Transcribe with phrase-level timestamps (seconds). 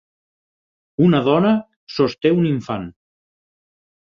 [1.07, 1.51] Una dona
[1.99, 2.89] sosté un infant.